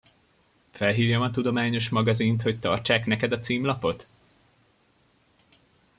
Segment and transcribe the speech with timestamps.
[0.71, 4.07] Felhívjam a tudományos magazint, hogy tartsák neked a címlapot?